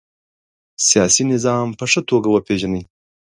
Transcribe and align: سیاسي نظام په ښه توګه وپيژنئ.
سیاسي 0.87 1.23
نظام 1.33 1.67
په 1.79 1.85
ښه 1.91 2.01
توګه 2.09 2.27
وپيژنئ. 2.31 2.83